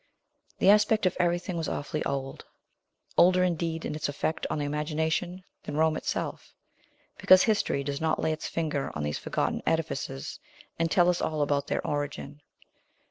The 0.57 0.71
aspect 0.71 1.05
of 1.05 1.15
everything 1.19 1.57
was 1.57 1.69
awfully 1.69 2.03
old; 2.05 2.45
older, 3.19 3.43
indeed, 3.43 3.85
in 3.85 3.93
its 3.93 4.09
effect 4.09 4.47
on 4.49 4.57
the 4.57 4.65
imagination 4.65 5.43
than 5.61 5.77
Rome 5.77 5.95
itself, 5.95 6.55
because 7.19 7.43
history 7.43 7.83
does 7.83 8.01
not 8.01 8.19
lay 8.19 8.31
its 8.33 8.47
finger 8.47 8.91
on 8.95 9.03
these 9.03 9.19
forgotten 9.19 9.61
edifices 9.67 10.39
and 10.79 10.89
tell 10.89 11.07
us 11.07 11.21
all 11.21 11.43
about 11.43 11.67
their 11.67 11.85
origin. 11.85 12.41